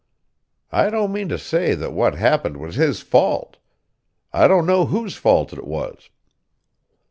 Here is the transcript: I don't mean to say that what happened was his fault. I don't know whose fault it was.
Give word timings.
I 0.71 0.89
don't 0.89 1.11
mean 1.11 1.29
to 1.29 1.37
say 1.37 1.75
that 1.75 1.93
what 1.93 2.15
happened 2.15 2.57
was 2.57 2.73
his 2.73 3.01
fault. 3.01 3.57
I 4.33 4.47
don't 4.47 4.65
know 4.65 4.87
whose 4.87 5.15
fault 5.15 5.53
it 5.53 5.63
was. 5.67 6.09